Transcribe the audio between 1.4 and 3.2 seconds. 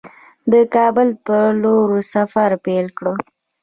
لور سفر پیل کړ.